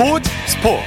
[0.00, 0.82] 스포츠 스포츠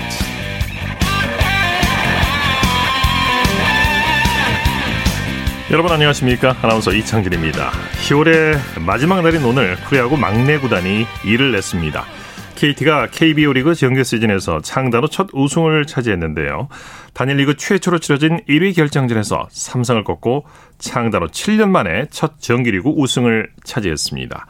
[5.69, 7.69] 여러분 안녕하십니까 아나운서 이창진입니다
[8.07, 12.03] 10월의 마지막 날인 오늘 프로야구 막내 구단이 일을 냈습니다
[12.55, 16.69] KT가 KBO 리그 정규 시즌에서 창단 후 첫 우승을 차지했는데요.
[17.13, 20.45] 단일 리그 최초로 치러진 1위 결정전에서 삼성을 꺾고
[20.77, 24.47] 창단 후 7년 만에 첫 정규리그 우승을 차지했습니다.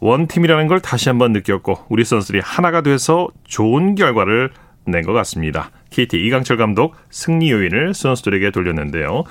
[0.00, 4.50] one team이라는 걸 다시 한번 느꼈고 우리 선수들이 하나가 돼서 좋은 결과를
[4.86, 5.70] 낸 것 같습니다.
[5.90, 9.24] KT 이강철 감독 승리 요인을 선수들에게 돌렸는데요.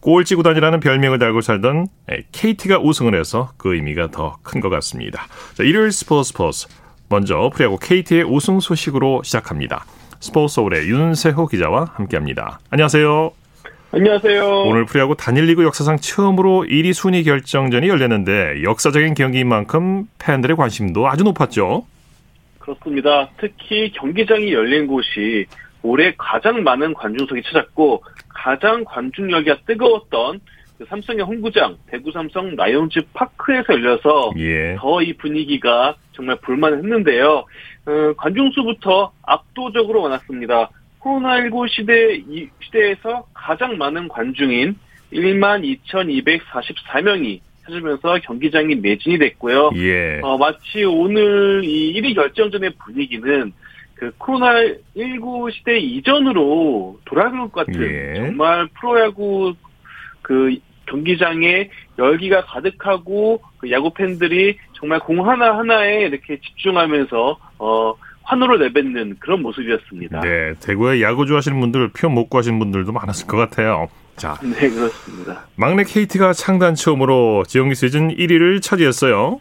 [0.00, 1.88] 꼴찌 구단이라는 별명을 달고 살던
[2.32, 5.26] KT가 우승을 해서 그 의미가 더 큰 것 같습니다.
[5.54, 6.68] 자, 일요일 스포츠 스포츠
[7.08, 9.84] 먼저 프로야구 KT의 우승 소식으로 시작합니다.
[10.20, 12.60] 스포츠 서울의 윤세호 기자와 함께합니다.
[12.70, 13.43] 안녕하세요.
[13.96, 14.62] 안녕하세요.
[14.62, 21.22] 오늘 프로야구 단일리그 역사상 처음으로 1위 순위 결정전이 열렸는데 역사적인 경기인 만큼 팬들의 관심도 아주
[21.22, 21.86] 높았죠.
[22.58, 23.30] 그렇습니다.
[23.36, 25.46] 특히 경기장이 열린 곳이
[25.84, 30.40] 올해 가장 많은 관중석이 찾았고 가장 관중열기가 뜨거웠던
[30.78, 34.74] 그 삼성의 홈구장 대구 삼성 라이온즈 파크에서 열려서 예.
[34.76, 37.44] 더이 분위기가 정말 볼만했는데요.
[37.86, 40.70] 어, 관중 수부터 압도적으로 많았습니다.
[41.04, 42.16] 코로나19 시대
[42.74, 44.76] 이 시대에서 가장 많은 관중인
[45.12, 49.70] 1만 2,244명이 찾으면서 경기장이 매진이 됐고요.
[49.76, 50.20] 예.
[50.22, 53.52] 어, 마치 오늘 이 1위 결정전의 분위기는
[53.94, 58.14] 그 코로나19 시대 이전으로 돌아간 것 같은 예.
[58.16, 59.54] 정말 프로야구
[60.20, 67.94] 그 경기장에 열기가 가득하고 그 야구 팬들이 정말 공 하나 하나에 이렇게 집중하면서 어
[68.24, 70.20] 환호를 내뱉는 그런 모습이었습니다.
[70.20, 73.88] 네, 대구에 야구 좋아하시는 분들 표 못 구하시는 분들도 많았을 것 같아요.
[74.16, 75.46] 자, 네, 그렇습니다.
[75.56, 79.40] 막내 KT가 창단 처음으로 지역기 시즌 1위를 차지했어요.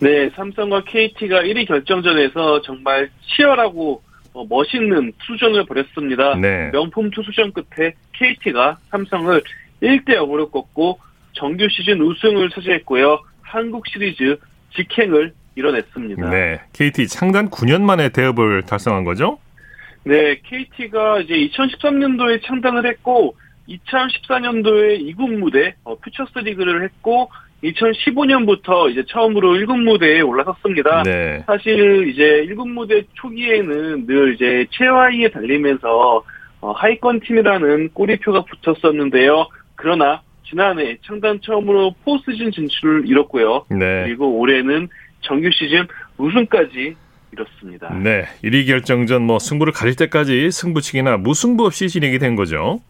[0.00, 4.02] 네, 삼성과 KT가 1위 결정전에서 정말 치열하고
[4.34, 6.34] 어, 멋있는 투전을 벌였습니다.
[6.36, 6.70] 네.
[6.72, 9.40] 명품 투수전 끝에 KT가 삼성을
[9.82, 10.98] 1대 0으로 꺾고
[11.34, 13.20] 정규 시즌 우승을 차지했고요.
[13.42, 14.36] 한국 시리즈
[14.74, 16.30] 직행을 이뤄냈습니다.
[16.30, 19.38] 네, KT 창단 9년 만에 대업을 달성한 거죠?
[20.04, 23.36] 네, KT가 이제 2013년도에 창단을 했고
[23.68, 27.30] 2014년도에 2군 무대 어, 퓨처스 리그를 했고
[27.62, 31.04] 2015년부터 이제 처음으로 1군 무대에 올라섰습니다.
[31.04, 31.44] 네.
[31.46, 36.24] 사실 이제 1군 무대 초기에는 늘 이제 최하위에 달리면서
[36.60, 39.46] 어, 하위권 팀이라는 꼬리표가 붙었었는데요.
[39.76, 43.66] 그러나 지난해 창단 처음으로 포스즌 진출을 이뤘고요.
[43.70, 44.04] 네.
[44.04, 44.88] 그리고 올해는
[45.22, 45.86] 정규 시즌
[46.18, 46.94] 우승까지
[47.32, 47.94] 이뤘습니다.
[47.94, 48.24] 네.
[48.44, 52.80] 1위 결정전 뭐 승부를 가릴 때까지 승부치기나 무승부 없이 진행이 된 거죠.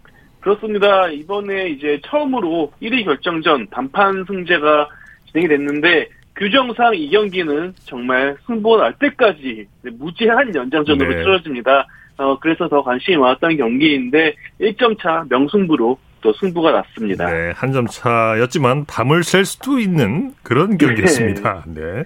[0.41, 1.09] 그렇습니다.
[1.09, 4.88] 이번에 이제 처음으로 1위 결정전 단판 승제가
[5.31, 11.22] 진행이 됐는데 규정상 이 경기는 정말 승부가 날 때까지 무제한 연장전으로 네.
[11.22, 11.87] 치러집니다.
[12.16, 17.27] 어, 그래서 더 관심이 많았던 경기인데 1점 차 명승부로 또 승부가 났습니다.
[17.31, 21.65] 네, 한 점 차였지만 밤을 샐 수도 있는 그런 경기였습니다.
[21.66, 22.05] 네.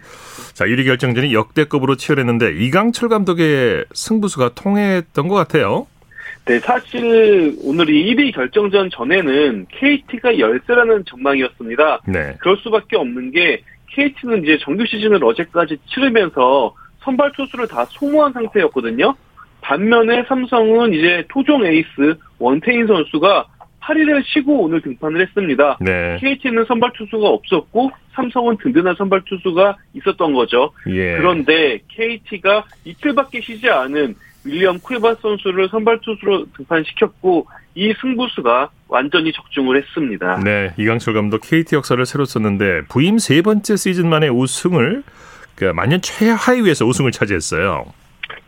[0.54, 5.86] 자, 1위 결정전이 역대급으로 치열했는데 이강철 감독의 승부수가 통했던 것 같아요.
[6.46, 12.02] 네, 사실 오늘 이 1위 결정전 전에는 KT가 열세라는 전망이었습니다.
[12.06, 12.34] 네.
[12.40, 19.14] 그럴 수밖에 없는 게 KT는 이제 정규 시즌을 어제까지 치르면서 선발 투수를 다 소모한 상태였거든요.
[19.60, 23.46] 반면에 삼성은 이제 토종 에이스 원태인 선수가
[23.86, 25.78] 8일을 쉬고 오늘 등판을 했습니다.
[25.80, 26.18] 네.
[26.20, 30.72] KT는 선발 투수가 없었고 삼성은 든든한 선발 투수가 있었던 거죠.
[30.88, 31.16] 예.
[31.16, 34.14] 그런데 KT가 이틀밖에 쉬지 않은
[34.44, 40.40] 윌리엄 쿠에바 선수를 선발 투수로 등판시켰고 이 승부수가 완전히 적중을 했습니다.
[40.42, 45.02] 네, 이강철 감독 KT 역사를 새로 썼는데 부임 세 번째 시즌 만에 우승을
[45.56, 47.86] 그 만년 최하위에서 우승을 차지했어요.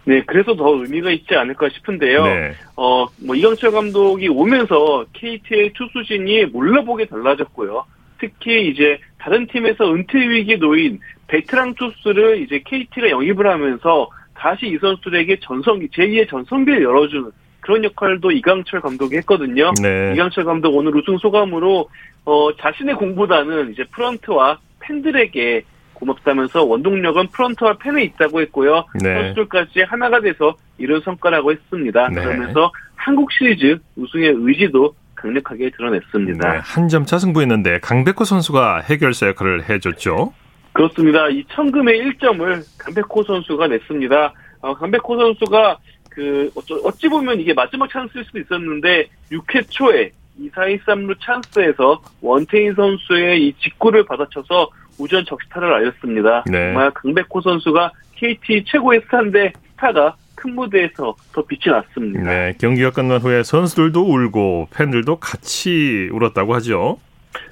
[0.09, 2.25] 네, 그래서 더 의미가 있지 않을까 싶은데요.
[2.25, 2.53] 네.
[2.77, 7.85] 어, 뭐 이강철 감독이 오면서 KT의 투수진이 몰라보게 달라졌고요.
[8.19, 14.79] 특히 이제 다른 팀에서 은퇴 위기에 놓인 베테랑 투수를 이제 KT가 영입을 하면서 다시 이
[14.79, 17.31] 선수들에게 전성 제2의 전성기를 열어주는
[17.61, 19.73] 그런 역할도 이강철 감독이 했거든요.
[19.83, 20.15] 네.
[20.15, 21.91] 이강철 감독 오늘 우승 소감으로
[22.25, 25.65] 어, 자신의 공보다는 이제 프런트와 팬들에게
[25.99, 28.85] 고맙다면서 원동력은 프런트와 팬에 있다고 했고요.
[29.03, 29.15] 네.
[29.15, 32.09] 선수들까지 하나가 돼서 이런 성과라고 했습니다.
[32.09, 32.23] 네.
[32.23, 36.53] 그러면서 한국 시리즈 우승의 의지도 강력하게 드러냈습니다.
[36.53, 40.33] 네, 한점 차 승부했는데 강백호 선수가 해결사 역할을 해줬죠.
[40.73, 41.29] 그렇습니다.
[41.29, 44.33] 이 천금의 1점을 강백호 선수가 냈습니다.
[44.61, 45.79] 어, 강백호 선수가
[46.11, 46.51] 그
[46.85, 53.53] 어찌 보면 이게 마지막 찬스일 수도 있었는데 6회 초에 2사 1삼루 찬스에서 원태인 선수의 이
[53.55, 54.69] 직구를 받아쳐서
[54.99, 56.45] 우전 적시타를 알렸습니다.
[56.47, 56.73] 네.
[56.73, 62.23] 정말 강백호 선수가 KT 최고의 스타인데 스타가 큰 무대에서 더 빛이 났습니다.
[62.23, 66.99] 네, 경기가 끝난 후에 선수들도 울고 팬들도 같이 울었다고 하죠.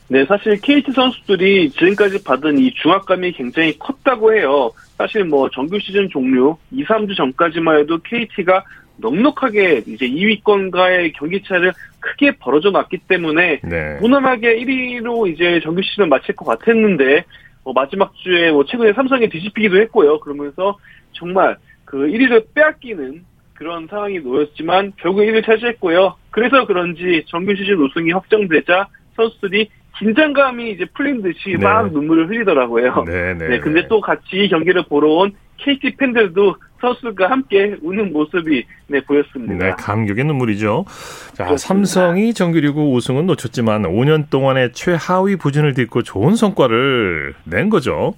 [0.09, 4.71] 네, 사실 KT 선수들이 지금까지 받은 이 중압감이 굉장히 컸다고 해요.
[4.97, 8.65] 사실 뭐 정규 시즌 종료 2, 3주 전까지만 해도 KT가
[8.99, 13.99] 넉넉하게 이제 2위권과의 경기차를 크게 벌어져 놨기 때문에 네.
[14.01, 17.25] 무난하게 1위로 이제 정규 시즌을 마칠 것 같았는데
[17.65, 20.21] 뭐 마지막 주에 뭐 최근에 삼성이 뒤집히기도 했고요.
[20.21, 20.79] 그러면서
[21.13, 26.15] 정말 그 1위를 빼앗기는 그런 상황이 놓였지만 결국 1위를 차지했고요.
[26.31, 31.65] 그래서 그런지 정규 시즌 우승이 확정되자 선수들이 긴장감이 이제 풀린 듯이 네.
[31.65, 33.05] 막 눈물을 흘리더라고요.
[33.07, 33.49] 네, 네.
[33.49, 39.55] 네, 근데 또 같이 경기를 보러 온 KT 팬들도 선수가 함께 우는 모습이 네, 보였습니다.
[39.55, 40.85] 네, 감격의 눈물이죠.
[41.33, 41.57] 자, 그렇습니다.
[41.57, 48.15] 삼성이 정규리그 우승은 놓쳤지만 5년 동안의 최하위 부진을 딛고 좋은 성과를 낸 거죠.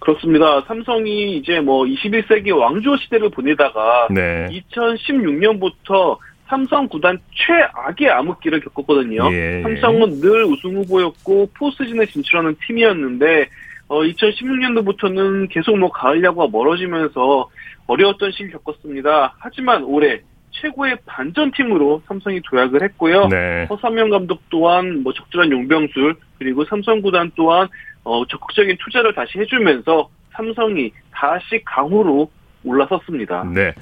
[0.00, 0.62] 그렇습니다.
[0.62, 4.48] 삼성이 이제 뭐 21세기 왕조 시대를 보내다가 네.
[4.70, 9.28] 2016년부터 삼성 구단 최악의 암흑기를 겪었거든요.
[9.32, 9.60] 예.
[9.62, 13.48] 삼성은 늘 우승 후보였고 포스진에 진출하는 팀이었는데
[13.88, 17.48] 어, 2016년도부터는 계속 뭐 가을 야구가 멀어지면서
[17.86, 19.34] 어려웠던 시기를 겪었습니다.
[19.38, 20.20] 하지만 올해
[20.50, 23.28] 최고의 반전팀으로 삼성이 도약을 했고요.
[23.28, 23.66] 네.
[23.70, 27.68] 허삼영 감독 또한 뭐 적절한 용병술 그리고 삼성 구단 또한
[28.04, 32.30] 어, 적극적인 투자를 다시 해주면서 삼성이 다시 강호로
[32.64, 33.44] 올라섰습니다.
[33.54, 33.72] 네.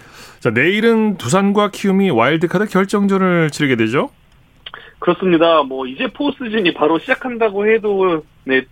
[0.40, 4.10] 자, 내일은 두산과 키움이 와일드카드 결정전을 치르게 되죠?
[4.98, 5.62] 그렇습니다.
[5.62, 8.62] 뭐 이제 포스트시즌이 바로 시작한다고 해도 네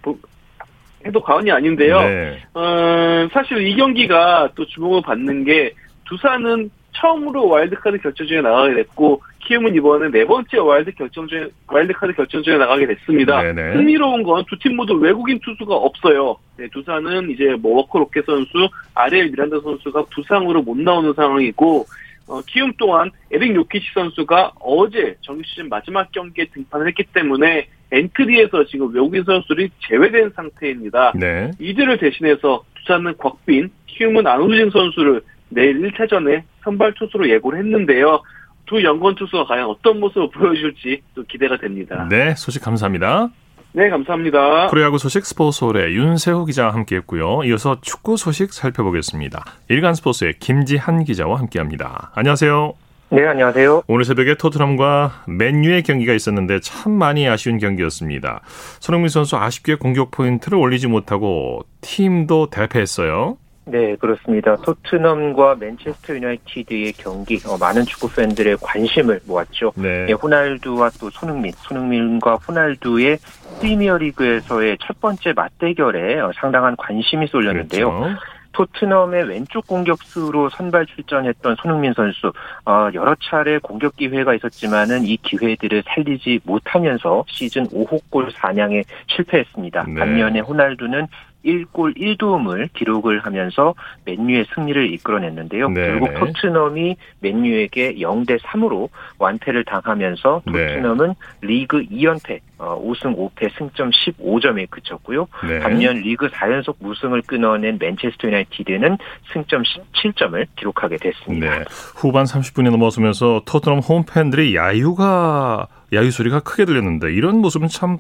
[1.07, 2.01] 해도 과언이 아닌데요.
[2.01, 2.43] 네.
[2.55, 5.73] 어, 사실 이 경기가 또 주목을 받는 게
[6.09, 12.87] 두산은 처음으로 와일드카드 결정전에 나가게 됐고 키움은 이번에 네 번째 와일드 결정전 와일드카드 결정전에 나가게
[12.87, 13.43] 됐습니다.
[13.43, 13.75] 네네.
[13.75, 16.37] 흥미로운 건 두 팀 모두 외국인 투수가 없어요.
[16.57, 21.85] 네, 두산은 이제 뭐 워커 로켓 선수, 아리엘 미란다 선수가 부상으로 못 나오는 상황이고
[22.27, 28.65] 어, 키움 또한 에릭 요키시 선수가 어제 정규 시즌 마지막 경기에 등판을 했기 때문에 엔트리에서
[28.67, 31.13] 지금 외국인 선수들이 제외된 상태입니다.
[31.15, 31.51] 네.
[31.59, 38.23] 이들을 대신해서 두산은 곽빈, 키움은 안우진 선수를 내일 1차전에 선발 투수로 예고를 했는데요.
[38.67, 42.07] 두 young gun 투수가 과연 어떤 모습을 보여줄지 또 기대가 됩니다.
[42.11, 43.31] 네, 소식 감사합니다.
[43.73, 44.69] 네, 감사합니다.
[44.69, 47.43] 프로야구 소식 스포츠홀의 윤세호 기자와 함께했고요.
[47.45, 49.45] 이어서 축구 소식 살펴보겠습니다.
[49.69, 52.13] 일간 스포츠의 김지한 기자와 함께합니다.
[52.15, 52.84] 안녕하세요.
[53.15, 53.85] 네, 안녕하세요.
[53.87, 58.41] 오늘 새벽에 토트넘과 맨유의 경기가 있었는데 참 많이 아쉬운 경기였습니다.
[58.81, 63.37] 손흥민 선수 아쉽게 공격 포인트를 올리지 못하고 팀도 대패했어요.
[63.67, 64.57] 네, 그렇습니다.
[64.57, 69.73] 토트넘과 맨체스터 유나이티드의 경기, 어, 많은 축구 팬들의 관심을 모았죠.
[69.77, 70.07] 네.
[70.09, 73.19] 예, 호날두와 또 손흥민, 손흥민과 호날두의
[73.61, 77.91] 프리미어리그에서의 첫 번째 맞대결에 어, 상당한 관심이 쏠렸는데요.
[77.91, 78.19] 그렇죠.
[78.55, 82.33] 토트넘의 왼쪽 공격수로 선발 출전했던 손흥민 선수
[82.65, 89.85] 어, 여러 차례 공격 기회가 있었지만은 이 기회들을 살리지 못하면서 시즌 5호 골 사냥에 실패했습니다.
[89.89, 89.95] 네.
[89.95, 91.07] 반면에 호날두는
[91.45, 93.75] 1골 1도움을 기록을 하면서
[94.05, 95.69] 맨유의 승리를 이끌어냈는데요.
[95.69, 96.15] 네 결국 네.
[96.19, 98.89] 토트넘이 맨유에게 0대 3으로
[99.19, 100.53] 완패를 당하면서 네.
[100.53, 101.15] 토트넘은 네.
[101.47, 105.27] 리그 2연패, 5승 어, 5패 승점 15점에 그쳤고요.
[105.47, 105.61] 네.
[105.61, 108.99] 반면 리그 4연속 무승을 끊어낸 맨체스터 유나이티드는
[109.33, 111.59] 승점 17점을 기록하게 됐습니다.
[111.59, 111.65] 네.
[111.97, 117.99] 후반 30분이 넘어서면서 토트넘 홈팬들의 야유가 야유 소리가 크게 들렸는데 이런 모습은 참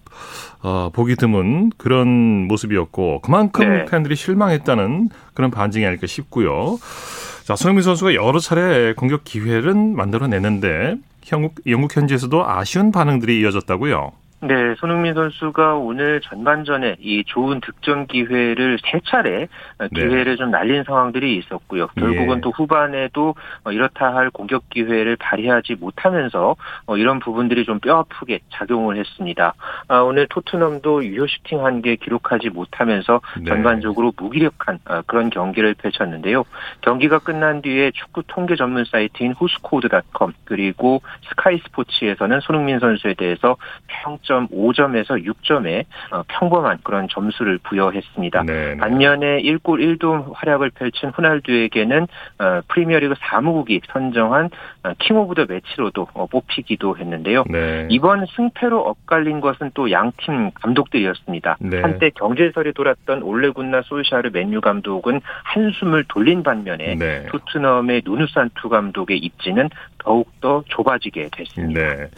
[0.62, 2.08] 어, 보기 드문 그런
[2.48, 3.84] 모습이었고 그만큼 네.
[3.86, 6.78] 팬들이 실망했다는 그런 반증이 아닐까 싶고요.
[7.44, 10.96] 자, 손흥민 선수가 여러 차례 공격 기회를 만들어내는데
[11.32, 14.12] 영국, 영국 현지에서도 아쉬운 반응들이 이어졌다고요.
[14.46, 19.46] 네, 손흥민 선수가 오늘 전반전에 이 좋은 득점 기회를 세 차례
[19.78, 19.88] 네.
[19.94, 20.36] 기회를 네.
[20.36, 21.86] 좀 날린 상황들이 있었고요.
[21.98, 22.40] 결국은 예.
[22.40, 23.34] 또 후반에도
[23.64, 29.54] 어, 이렇다 할 공격 기회를 발휘하지 못하면서 어, 이런 부분들이 좀 뼈아프게 작용을 했습니다.
[29.88, 33.44] 아, 오늘 토트넘도 유효 슈팅 한 개 기록하지 못하면서 네.
[33.44, 36.44] 전반적으로 무기력한 어, 그런 경기를 펼쳤는데요.
[36.80, 44.33] 경기가 끝난 뒤에 축구 통계 전문 사이트인 후스코드닷컴 그리고 스카이 스포츠에서는 손흥민 선수에 대해서 평점
[44.34, 48.42] 6.5점에서 6점의 어, 평범한 그런 점수를 부여했습니다.
[48.42, 48.74] 네네.
[48.74, 48.76] 네.
[48.76, 52.06] 반면에 1골 1도움 활약을 펼친 호날두에게는
[52.38, 54.50] 어, 프리미어리그 사무국이 선정한
[54.84, 57.44] 어, King of the Match로도 뽑히기도 했는데요.
[57.50, 57.86] 네.
[57.90, 61.56] 이번 승패로 엇갈린 것은 또 양팀 감독들이었습니다.
[61.60, 61.80] 네.
[61.80, 67.26] 한때 경질설이 돌았던 올레 군나 솔샤르 맨유 감독은 한숨을 돌린 반면에 네.
[67.26, 71.80] 토트넘의 누누 산투 감독의 입지는 더욱더 좁아지게 됐습니다.
[71.80, 72.08] 네.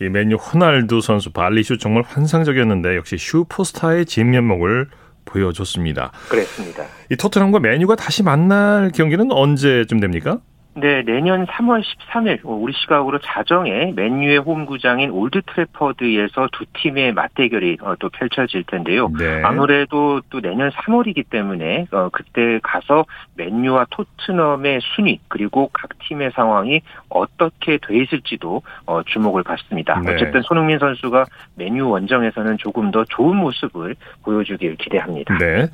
[0.00, 4.88] 이 맨유 호날두 선수 발리슛 정말 환상적이었는데 역시 슈퍼스타의 진면목을
[5.24, 6.12] 보여줬습니다.
[6.28, 6.84] 그렇습니다.
[7.10, 10.40] 이 토트넘과 맨유가 다시 만날 경기는 언제쯤 됩니까?
[10.74, 17.94] 네, 내년 3월 13일 우리 시각으로 자정에 맨유의 홈구장인 올드 트래퍼드에서 두 팀의 맞대결이 어,
[17.98, 19.10] 또 펼쳐질 텐데요.
[19.18, 19.42] 네.
[19.42, 23.04] 아무래도 또 내년 3월이기 때문에 어, 그때 가서
[23.36, 30.00] 맨유와 토트넘의 순위 그리고 각 팀의 상황이 어떻게 돼 있을지도 어, 주목을 받습니다.
[30.00, 30.14] 네.
[30.14, 31.26] 어쨌든 손흥민 선수가
[31.56, 35.36] 맨유 원정에서는 조금 더 좋은 모습을 보여주길 기대합니다.
[35.36, 35.66] 네.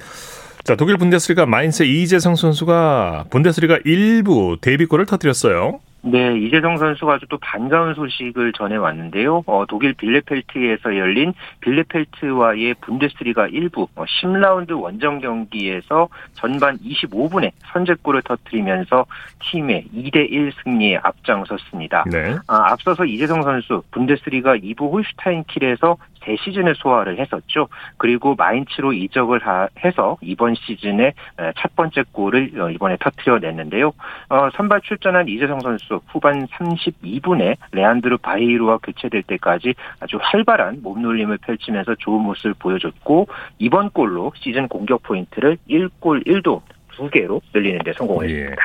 [0.68, 5.80] 자, 독일 분데스리가 마인스의 이재성 선수가 분데스리가 일부 데뷔골을 터뜨렸어요.
[6.02, 9.44] 네, 이재성 선수가 아주 또 반가운 소식을 전해왔는데요.
[9.46, 19.06] 어, 독일 빌레펠트에서 열린 빌레펠트와의 분데스리가 1부 어, 10라운드 원정 경기에서 전반 25분에 선제골을 터뜨리면서
[19.40, 22.04] 팀의 2대1 승리에 앞장섰습니다.
[22.12, 22.36] 네.
[22.46, 27.68] 아, 앞서서 이재성 선수 분데스리가 2부 홀슈타인 킬에서 새 시즌을 소화를 했었죠.
[27.96, 29.40] 그리고 마인츠로 이적을
[29.84, 31.12] 해서 이번 시즌에
[31.60, 33.92] 첫 번째 골을 어, 이번에 터트려 냈는데요.
[34.28, 41.94] 어, 선발 출전한 이재성 선수 후반 32분에 레안드르 바이로와 교체될 때까지 아주 활발한 몸놀림을 펼치면서
[41.96, 46.62] 좋은 모습을 보여줬고 이번 골로 시즌 공격 포인트를 1골 1도움
[46.98, 48.50] 두 개로 늘리는 데 성공했습니다.
[48.50, 48.56] 예.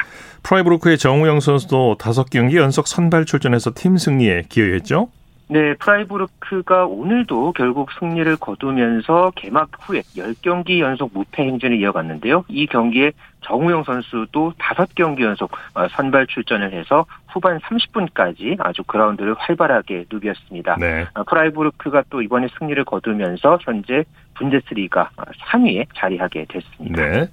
[0.42, 5.10] 프라이부르크의 정우영 선수도 다섯 경기 연속 선발 출전해서 팀 승리에 기여했죠?
[5.50, 12.46] 네, 프라이부르크가 오늘도 결국 승리를 거두면서 개막 후에 10경기 연속 무패 행진을 이어갔는데요.
[12.48, 20.06] 이 경기에 정우영 선수도 5경기 연속 어, 선발 출전을 해서 후반 30분까지 아주 그라운드를 활발하게
[20.12, 20.78] 누볐습니다.
[20.80, 21.06] 네.
[21.14, 25.12] 어, 프라이부르크가 또 이번에 승리를 거두면서 현재 분데스리가
[25.52, 27.06] 3위에 자리하게 됐습니다.
[27.06, 27.28] 네.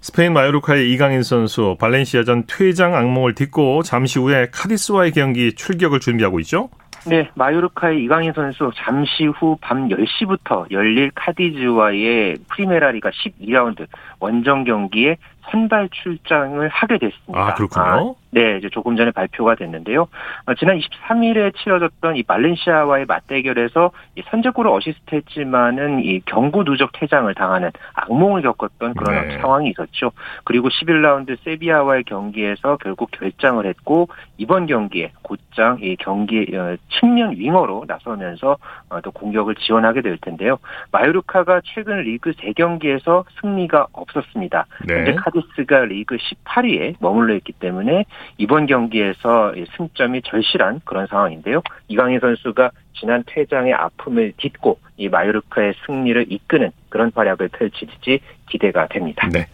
[0.00, 6.68] 스페인 마요르카의 이강인 선수 발렌시아전 퇴장 악몽을 딛고 잠시 후에 카디스와의 경기 출격을 준비하고 있죠?
[7.08, 13.86] 네, 마요르카의 이강인 선수 잠시 후 밤 10시부터 열릴 카디즈와의 프리메라리가 12라운드
[14.20, 15.16] 원정 경기에
[15.50, 17.40] 선발 출장을 하게 됐습니다.
[17.40, 17.84] 아, 그렇군요.
[17.84, 20.02] 아, 네, 이제 조금 전에 발표가 됐는데요.
[20.46, 27.70] 어, 지난 23일에 치러졌던 이 말렌시아와의 맞대결에서 이 선제골을 어시스트했지만은 이 경고 누적 퇴장을 당하는
[27.94, 29.38] 악몽을 겪었던 그런 네.
[29.38, 30.12] 상황이 있었죠.
[30.44, 37.84] 그리고 11라운드 세비야와의 경기에서 결국 결장을 했고 이번 경기에 곧장 이 경기 어, 측면 윙어로
[37.88, 38.58] 나서면서
[38.90, 40.58] 어, 또 공격을 지원하게 될 텐데요.
[40.92, 44.66] 마요르카가 최근 리그 3경기에서 승리가 없었습니다.
[44.86, 44.94] 네.
[44.96, 48.04] 현재 카디스가 리그 18위에 머물러 있기 때문에
[48.36, 51.62] 이번 경기에서 승점이 절실한 그런 상황인데요.
[51.88, 59.28] 이강인 선수가 지난 퇴장의 아픔을 딛고 이 마요르카의 승리를 이끄는 그런 활약을 펼칠지 기대가 됩니다.
[59.32, 59.46] 네.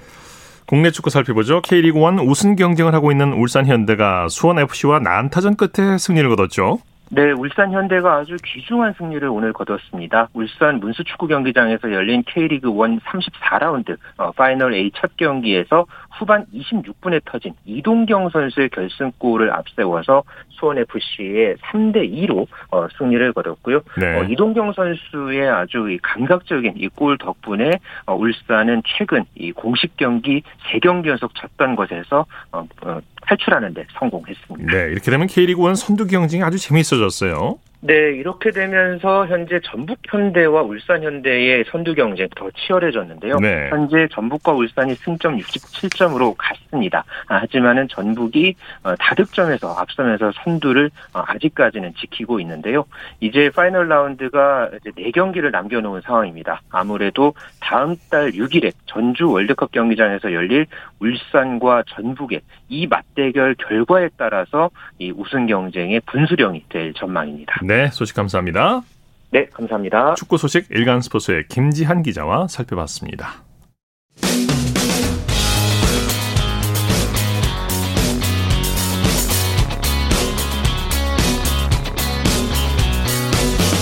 [0.67, 1.61] 국내 축구 살펴보죠.
[1.61, 6.79] K리그 1 우승 경쟁을 하고 있는 울산 현대가 수원 FC와 난타전 끝에 승리를 거뒀죠.
[7.11, 10.29] 네, 울산 현대가 아주 귀중한 승리를 오늘 거뒀습니다.
[10.33, 15.87] 울산 문수축구 경기장에서 열린 K리그 1 34라운드 어, 파이널 A 첫 경기에서
[16.19, 23.81] 후반 26분에 터진 이동경 선수의 결승골을 앞세워서 수원 FC의 3대 2로 어, 승리를 거뒀고요.
[23.99, 24.19] 네.
[24.19, 31.09] 어, 이동경 선수의 아주 감각적인 이 골 덕분에 어, 울산은 최근 이 공식 경기 3경기
[31.09, 34.73] 연속 졌던 것에서 어, 어, 탈출하는 데 성공했습니다.
[34.73, 37.59] 네, 이렇게 되면 K리그 1 선두 경쟁이 아주 재미있어졌어요.
[37.87, 43.37] 네, 이렇게 되면서 현재 전북 현대와 울산 현대의 선두 경쟁 더 치열해졌는데요.
[43.41, 43.69] 네.
[43.69, 47.05] 현재 전북과 울산이 승점 67점으로 갔습니다.
[47.29, 52.87] 아, 하지만은 전북이 어, 다득점에서 앞서면서 선두를 어, 아직까지는 지키고 있는데요.
[53.21, 56.63] 이제 파이널 라운드가 이제 4경기를 남겨놓은 상황입니다.
[56.71, 60.67] 아무래도 다음 달 6일에 전주 월드컵 경기장에서 열릴
[61.01, 67.61] 울산과 전북의 이 맞대결 결과에 따라서 이 우승 경쟁의 분수령이 될 전망입니다.
[67.63, 67.74] 네.
[67.75, 68.83] 네, 소식 감사합니다.
[69.31, 70.15] 네, 감사합니다.
[70.15, 73.43] 축구 소식 일간 스포츠의 김지한 기자와 살펴봤습니다.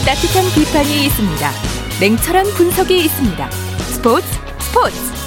[0.06, 1.50] 따뜻한 비판이 있습니다.
[2.00, 3.50] 냉철한 분석이 있습니다.
[3.50, 4.26] 스포츠
[4.58, 5.21] 스포츠.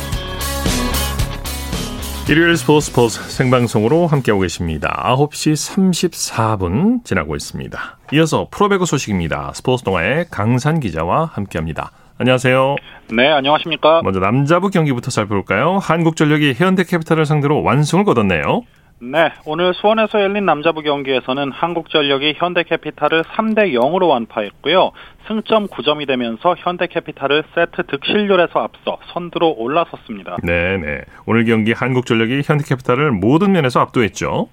[2.28, 5.04] 일요일 스포츠 스포츠 생방송으로 함께하고 계십니다.
[5.16, 7.98] 9시 34분 지나고 있습니다.
[8.14, 9.52] 이어서 프로배구 소식입니다.
[9.54, 11.92] 스포츠 동아의 강산 기자와 함께합니다.
[12.18, 12.78] 안녕하세요.
[13.12, 14.02] 네, 안녕하십니까.
[14.04, 15.78] 먼저 남자부 경기부터 살펴볼까요?
[15.78, 18.64] 한국전력이 현대캐피탈을 상대로 완승을 거뒀네요.
[19.02, 24.92] 네, 오늘 수원에서 열린 남자부 경기에서는 한국전력이 현대캐피탈을 3대 0으로 완파했고요.
[25.28, 30.38] 승점 9점이 되면서 현대캐피탈을 세트 득실률에서 앞서 선두로 올라섰습니다.
[30.44, 31.02] 네, 네.
[31.26, 34.48] 오늘 경기 한국전력이 현대캐피탈을 모든 면에서 압도했죠.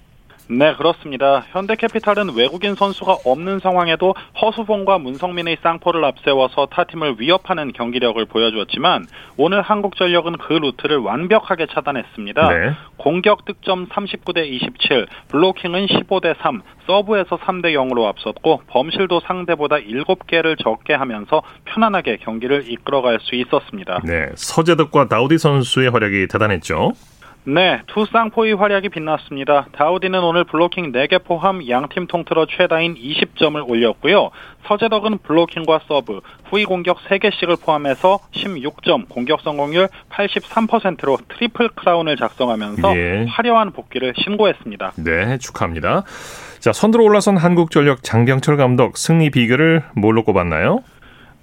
[0.49, 1.45] 네, 그렇습니다.
[1.51, 9.05] 현대캐피탈은 외국인 선수가 없는 상황에도 허수봉과 문성민의 쌍포를 앞세워서 타팀을 위협하는 경기력을 보여주었지만
[9.37, 12.49] 오늘 한국전력은 그 루트를 완벽하게 차단했습니다.
[12.49, 12.71] 네.
[12.97, 20.93] 공격 득점 39대 27, 블로킹은 15대 3, 서브에서 3대 0으로 앞섰고 범실도 상대보다 7개를 적게
[20.93, 24.01] 하면서 편안하게 경기를 이끌어갈 수 있었습니다.
[24.03, 26.91] 네, 서재덕과 다우디 선수의 활약이 대단했죠.
[27.45, 29.67] 네, 투 쌍포의 활약이 빛났습니다.
[29.73, 34.29] 다우디는 오늘 블로킹 4개 포함 양팀 통틀어 최다인 20점을 올렸고요.
[34.65, 43.25] 서재덕은 블로킹과 서브, 후위 공격 3개씩을 포함해서 16점, 공격 성공률 83%로 트리플 크라운을 작성하면서 예.
[43.27, 44.93] 화려한 복귀를 신고했습니다.
[45.03, 46.03] 네, 축하합니다.
[46.59, 50.79] 자, 선두로 올라선 한국전력 장병철 감독 승리 비결을 뭘로 꼽았나요?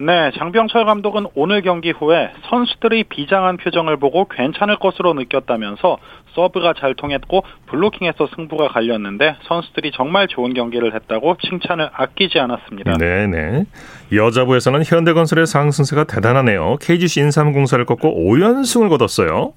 [0.02, 5.99] 네, 장병철 감독은 오늘 경기 후에 선수들의 비장한 표정을 보고 괜찮을 것으로 느꼈다면서
[6.35, 12.97] 서브가 잘 통했고 블로킹에서 승부가 갈렸는데 선수들이 정말 좋은 경기를 했다고 칭찬을 아끼지 않았습니다.
[12.97, 13.64] 네, 네.
[14.11, 16.78] 여자부에서는 현대건설의 상승세가 대단하네요.
[16.80, 19.52] KGC 인삼공사를 꺾고 5연승을 거뒀어요.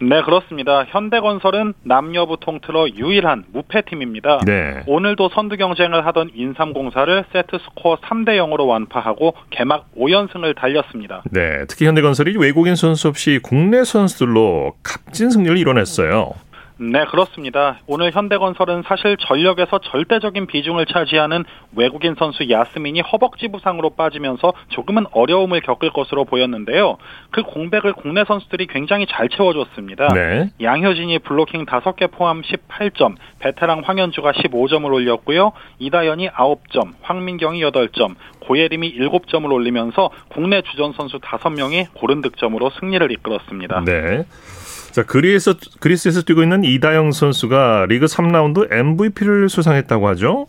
[0.00, 0.84] 네, 그렇습니다.
[0.84, 4.40] 현대건설은 남녀부 통틀어 유일한 무패팀입니다.
[4.44, 4.82] 네.
[4.86, 11.22] 오늘도 선두 경쟁을 하던 인삼공사를 세트 스코어 3대 0으로 완파하고 개막 5연승을 달렸습니다.
[11.30, 16.32] 네, 특히 현대건설이 외국인 선수 없이 국내 선수들로 값진 승리를 이뤄냈어요.
[16.78, 17.78] 네, 그렇습니다.
[17.86, 25.62] 오늘 현대건설은 사실 전력에서 절대적인 비중을 차지하는 외국인 선수 야스민이 허벅지 부상으로 빠지면서 조금은 어려움을
[25.62, 26.98] 겪을 것으로 보였는데요.
[27.30, 30.08] 그 공백을 국내 선수들이 굉장히 잘 채워줬습니다.
[30.08, 30.50] 네.
[30.60, 35.52] 양효진이 블로킹 5개 포함 18점, 베테랑 황현주가 15점을 올렸고요.
[35.78, 43.84] 이다연이 9점, 황민경이 8점, 고예림이 7점을 올리면서 국내 주전 선수 5명이 고른 득점으로 승리를 이끌었습니다.
[43.86, 44.24] 네.
[44.96, 50.46] 자, 그리에서 그리스에서 뛰고 있는 이다영 선수가 리그 3라운드 MVP를 수상했다고 하죠?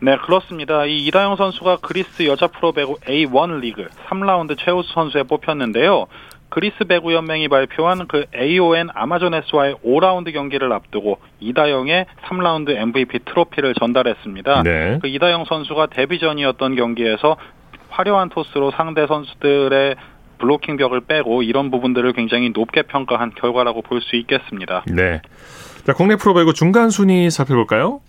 [0.00, 0.86] 네, 그렇습니다.
[0.86, 6.06] 이 이다영 선수가 그리스 여자 프로 배구 A1 리그 3라운드 최우수 선수에 뽑혔는데요.
[6.48, 14.62] 그리스 배구 연맹이 발표한 그 AON 아마존에스와의 5라운드 경기를 앞두고 이다영의 3라운드 MVP 트로피를 전달했습니다.
[14.62, 14.98] 네.
[15.02, 17.36] 그 이다영 선수가 데뷔전이었던 경기에서
[17.90, 19.96] 화려한 토스로 상대 선수들의
[20.44, 24.84] 블로킹 벽을 빼고 이런 부분들을 굉장히 높게 평가한 결과라고 볼 수 있겠습니다.
[24.88, 25.22] 네.
[25.86, 28.00] 자, 국내 프로배구 중간 순위 살펴볼까요?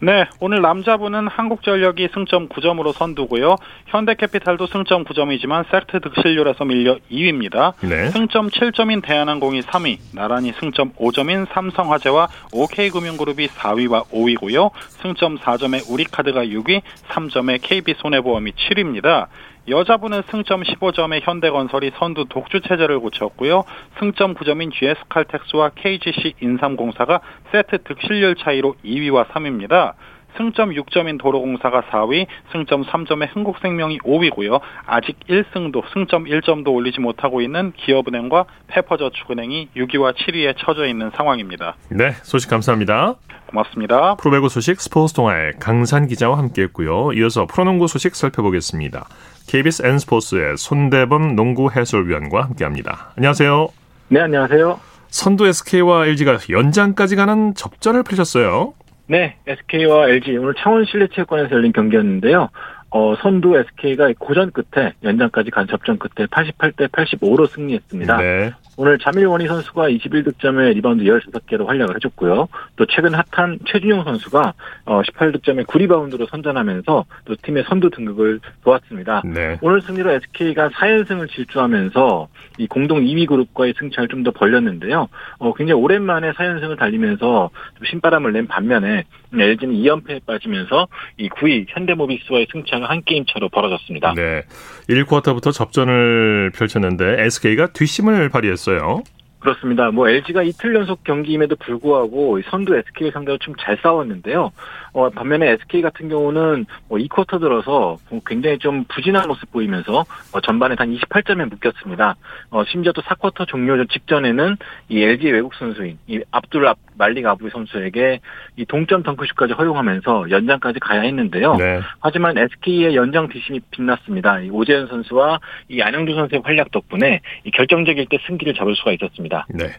[0.00, 3.56] 네, 오늘 남자부는 한국전력이 승점 9점으로 선두고요.
[3.86, 7.72] 현대캐피탈도 승점 9점이지만 세트 득실률에서 밀려 2위입니다.
[7.80, 8.10] 네.
[8.10, 14.70] 승점 7점인 대한항공이 3위, 나란히 승점 5점인 삼성화재와 OK금융그룹이 4위와 5위고요.
[15.02, 19.28] 승점 4점의 우리카드가 6위, 3점의 KB손해보험이 7위입니다.
[19.66, 23.64] 여자부는 승점 15점의 현대건설이 선두 독주 체제를 고쳤고요.
[23.98, 29.94] 승점 9점인 GS칼텍스와 KGC 인삼공사가 세트 득실률 차이로 2위와 3위입니다.
[30.36, 34.60] 승점 6점인 도로공사가 4위, 승점 3점의 흥국생명이 5위고요.
[34.86, 41.76] 아직 1승도 승점 1점도 올리지 못하고 있는 기업은행과 페퍼저축은행이 6위와 7위에 처져 있는 상황입니다.
[41.90, 43.14] 네, 소식 감사합니다.
[43.46, 44.16] 고맙습니다.
[44.16, 47.12] 프로배구 소식 스포츠 동아의 강산 기자와 함께했고요.
[47.12, 49.06] 이어서 프로농구 소식 살펴보겠습니다.
[49.48, 53.12] KBS N스포츠의 손대범 농구 해설위원과 함께합니다.
[53.16, 53.68] 안녕하세요.
[54.08, 54.80] 네, 안녕하세요.
[55.08, 58.74] 선두 SK와 LG가 연장까지 가는 접전을 펼쳤어요.
[59.06, 62.48] 네, SK와 LG 오늘 창원 실내체육관에서 열린 경기였는데요.
[62.96, 68.16] 어, 선두 SK가 고전 끝에 연장까지 간 접전 끝에 88대 85로 승리했습니다.
[68.18, 68.52] 네.
[68.76, 72.46] 오늘 자밀 워니 선수가 21득점에 리바운드 16개로 활약을 해줬고요.
[72.76, 74.54] 또 최근 핫한 최준용 선수가
[74.86, 79.22] 18득점에 어, 9리바운드로 선전하면서 또 팀의 선두 등극을 도왔습니다.
[79.24, 79.58] 네.
[79.60, 82.28] 오늘 승리로 SK가 4연승을 질주하면서
[82.58, 85.08] 이 공동 2위 그룹과의 승차를 좀 더 벌렸는데요.
[85.38, 89.04] 어, 굉장히 오랜만에 4연승을 달리면서 좀 신바람을 낸 반면에
[89.38, 94.14] LG는 2연패에 빠지면서 이 9위 현대모비스와의 승차가 한 게임 차로 벌어졌습니다.
[94.14, 94.42] 네.
[94.88, 98.54] 1쿼터부터 접전을 펼쳤는데 SK가 뒷심을 발휘했습니다.
[98.64, 99.02] 있어요.
[99.40, 99.90] 그렇습니다.
[99.90, 104.52] 뭐 LG가 이틀 연속 경기임에도 불구하고 선두 SK를 상대로 좀 잘 싸웠는데요.
[104.94, 110.76] 어, 반면에 SK 같은 경우는 뭐 2쿼터 들어서 굉장히 좀 부진한 모습 보이면서 어, 전반에
[110.76, 112.16] 단 28점에 묶였습니다.
[112.50, 114.56] 어, 심지어 또 4쿼터 종료 직전에는
[114.88, 118.20] 이 LG 외국 선수인 이 압둘 말릭 아부 선수에게
[118.56, 121.56] 이 동점 덩크슛까지 허용하면서 연장까지 가야 했는데요.
[121.56, 121.80] 네.
[121.98, 124.40] 하지만 SK의 연장 뒷심이 빛났습니다.
[124.40, 129.46] 이 오재현 선수와 이 안영주 선수의 활약 덕분에 이 결정적일 때 승기를 잡을 수가 있었습니다.
[129.50, 129.72] 네.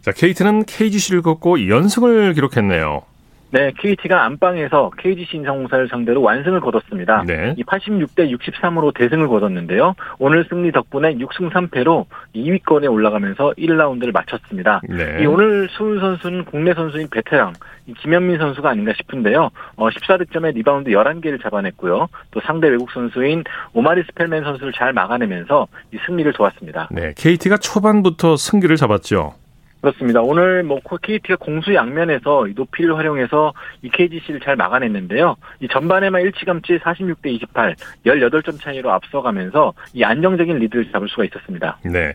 [0.00, 3.02] 자, KT는 KGC를 걷고 연승을 기록했네요.
[3.50, 7.24] 네, KT가 안방에서 KGC 인상공사를 상대로 완승을 거뒀습니다.
[7.26, 7.54] 네.
[7.56, 9.94] 이 86대 63으로 대승을 거뒀는데요.
[10.18, 14.82] 오늘 승리 덕분에 6승 3패로 2위권에 올라가면서 1라운드를 마쳤습니다.
[14.88, 15.22] 네.
[15.22, 17.54] 이 오늘 수훈 선수는 국내 선수인 베테랑
[18.00, 19.50] 김현민 선수가 아닌가 싶은데요.
[19.76, 22.08] 어, 14득점에 리바운드 11개를 잡아냈고요.
[22.30, 26.88] 또 상대 외국 선수인 오마리 스펠맨 선수를 잘 막아내면서 이 승리를 도왔습니다.
[26.90, 29.34] 네, KT가 초반부터 승기를 잡았죠.
[29.80, 30.20] 그렇습니다.
[30.20, 35.36] 오늘 뭐 KT가 공수 양면에서 이 높이를 활용해서 이 KGC를 잘 막아냈는데요.
[35.60, 41.78] 이 전반에만 일찌감치 46대 28, 18점 차이로 앞서가면서 이 안정적인 리드를 잡을 수가 있었습니다.
[41.84, 42.14] 네.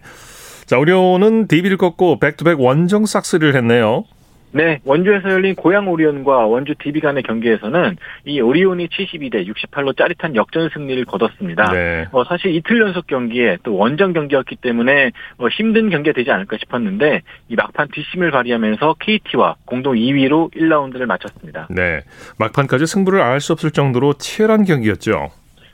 [0.66, 4.06] 자, 오리온은 DB를 꺾고 back-to-back 원정 싹쓸이를 했네요.
[4.54, 10.70] 네, 원주에서 열린 고양 오리온과 원주 DB 간의 경기에서는 이 오리온이 72대 68로 짜릿한 역전
[10.70, 11.72] 승리를 거뒀습니다.
[11.72, 12.08] 네.
[12.12, 17.22] 어, 사실 이틀 연속 경기에 또 원정 경기였기 때문에 어, 힘든 경기가 되지 않을까 싶었는데
[17.50, 21.68] 이 막판 뒷심을 발휘하면서 KT와 공동 2위로 1라운드를 마쳤습니다.
[21.70, 22.02] 네,
[22.38, 25.32] 막판까지 승부를 알 수 없을 정도로 치열한 경기였죠.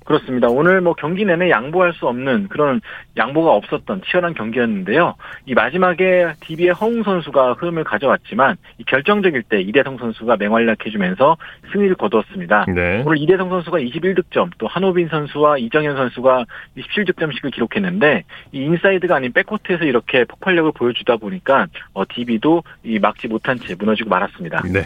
[0.10, 0.48] 그렇습니다.
[0.48, 2.82] 오늘 뭐 경기 내내 양보할 수 없는 그런
[3.16, 5.14] 양보가 없었던 치열한 경기였는데요.
[5.46, 11.38] 이 마지막에 DB의 허웅 선수가 흐름을 가져왔지만 이 결정적일 때 이대성 선수가 맹활약해주면서
[11.72, 12.66] 승리를 거두었습니다.
[12.74, 13.04] 네.
[13.06, 16.46] 오늘 이대성 선수가 21득점, 또 한호빈 선수와 이정현 선수가
[16.76, 23.60] 27득점씩을 기록했는데 이 인사이드가 아닌 백코트에서 이렇게 폭발력을 보여주다 보니까 어, DB도 이 막지 못한
[23.60, 24.64] 채 무너지고 말았습니다.
[24.74, 24.86] 네.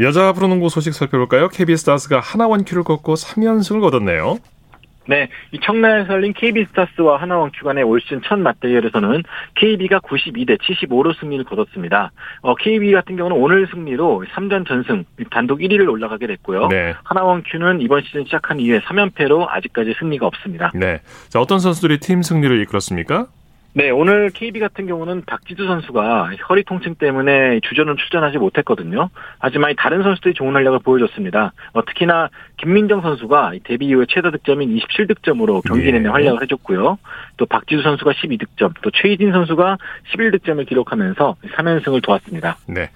[0.00, 1.48] 여자 프로농구 소식 살펴볼까요?
[1.48, 4.38] KBS 다스가 하나원 큐를 꺾고 3연승을 거뒀네요.
[5.08, 9.22] 네, 이 청라에서 열린 KB스타스와 하나원 큐 간의 올 시즌 첫 맞대결에서는
[9.54, 12.12] KB가 92대 75로 승리를 거뒀습니다.
[12.42, 16.68] 어, KB 같은 경우는 오늘 승리로 3전 전승 단독 1위를 올라가게 됐고요.
[16.68, 16.94] 네.
[17.04, 20.70] 하나원 큐는 이번 시즌 시작한 이후에 3연패로 아직까지 승리가 없습니다.
[20.74, 23.28] 네, 자 어떤 선수들이 팀 승리를 이끌었습니까?
[23.74, 29.10] 네, 오늘 KB 같은 경우는 박지수 선수가 허리 통증 때문에 주전은 출전하지 못했거든요.
[29.38, 31.52] 하지만 다른 선수들이 좋은 활약을 보여줬습니다.
[31.74, 36.10] 어, 특히나 김민정 선수가 데뷔 이후에 최다 득점인 27득점으로 경기 내내 예.
[36.10, 36.98] 활약을 해줬고요.
[37.36, 39.76] 또 박지수 선수가 12득점, 또 최희진 선수가
[40.12, 42.56] 11득점을 기록하면서 3연승을 도왔습니다.
[42.66, 42.90] 네.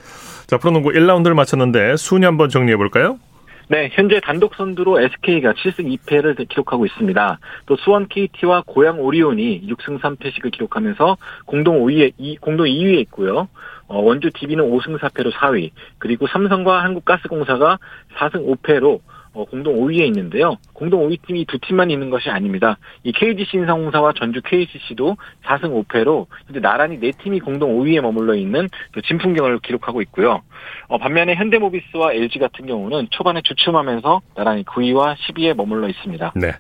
[0.47, 3.19] 자, 프로농구 1라운드를 마쳤는데 순위 한번 정리해 볼까요?
[3.69, 7.39] 네, 현재 단독 선두로 SK가 7승 2패를 기록하고 있습니다.
[7.67, 13.49] 또 수원 KT와 고양 오리온이 6승 3패씩을 기록하면서 공동 5위에 공동 2위에 있고요.
[13.87, 17.79] 어, 원주 DB는 5승 4패로 4위, 그리고 삼성과 한국가스공사가
[18.17, 19.01] 4승 5패로
[19.35, 20.57] 어, 공동 5위에 있는데요.
[20.73, 22.79] 공동 5위 팀이 두 팀만 있는 것이 아닙니다.
[23.03, 28.69] 이 KGC 인상공사와 전주 KCC도 4승 5패로 이제 나란히 네 팀이 공동 5위에 머물러 있는
[28.93, 30.43] 그 진풍경을 기록하고 있고요.
[30.89, 36.33] 어, 반면에 현대모비스와 LG 같은 경우는 초반에 주춤하면서 나란히 9위와 10위에 머물러 있습니다.
[36.37, 36.53] 네.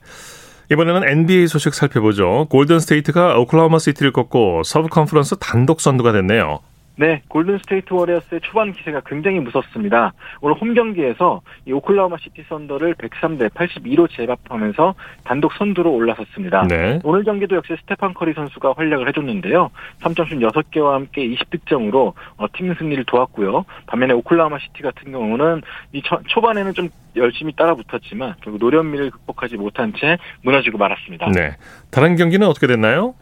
[0.70, 2.46] 이번에는 NBA 소식 살펴보죠.
[2.48, 6.61] 골든 스테이트가 오클라호마 시티를 꺾고 서부 컨퍼런스 단독 선두가 됐네요.
[7.02, 10.12] 네, 골든 스테이트 워리어스의 초반 기세가 굉장히 무섭습니다.
[10.40, 16.68] 오늘 홈 경기에서 이 오클라호마 시티 선더를 103대 82로 제압하면서 단독 선두로 올라섰습니다.
[16.68, 17.00] 네.
[17.02, 19.70] 오늘 경기도 역시 스테판 커리 선수가 활약을 해줬는데요.
[20.00, 23.64] 3점슛 6개와 함께 20득점으로 어, 팀 승리를 도왔고요.
[23.86, 30.18] 반면에 오클라호마 시티 같은 경우는 이 초반에는 좀 열심히 따라붙었지만 결국 노련미를 극복하지 못한 채
[30.42, 31.32] 무너지고 말았습니다.
[31.34, 31.56] 네.
[31.90, 33.14] 다른 경기는 어떻게 됐나요?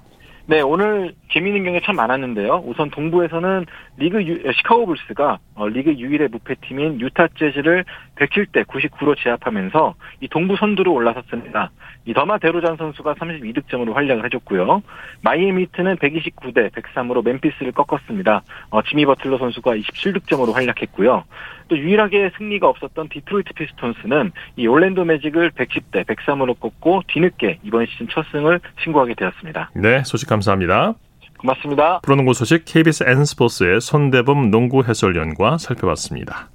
[0.47, 2.65] 네, 오늘 재미있는 경기 참 많았는데요.
[2.67, 3.67] 우선 동부에서는
[3.99, 7.85] 리그 유, 시카고 불스가 어, 리그 유일의 무패팀인 유타 재즈를
[8.17, 11.71] 107대 99로 제압하면서 이 동부 선두로 올라섰습니다.
[12.07, 14.83] 이 더마 데로잔 선수가 32득점으로 활약을 해줬고요.
[15.23, 18.43] 마이애미 히트는 129대 103으로 멤피스를 꺾었습니다.
[18.71, 21.25] 어, 지미 버틀러 선수가 27득점으로 활약했고요.
[21.71, 28.09] 또 유일하게 승리가 없었던 디트로이트 피스톤스는 이 올랜도 매직을 110대 103으로 꺾고 뒤늦게 이번 시즌
[28.11, 29.71] 첫 승을 신고하게 되었습니다.
[29.77, 30.95] 네, 소식 감사합니다.
[31.39, 32.01] 고맙습니다.
[32.01, 36.51] 프로농구 소식 KBS N스포츠의 손대범 농구 해설위원과 살펴봤습니다.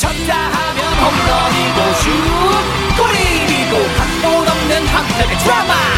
[0.00, 2.10] 쳤다 하면 홈런이고 슛
[2.96, 5.97] 골이고 각본 없는 한편의 드라마